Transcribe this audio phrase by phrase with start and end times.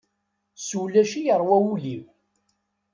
[0.67, 2.03] S ulac i yeṛwa wul-iw.